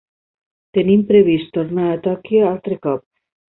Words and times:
Tenim 0.77 1.03
previst 1.11 1.53
tornar 1.59 1.85
a 1.91 2.01
Tòquio 2.09 2.51
altre 2.55 2.81
cop. 2.89 3.07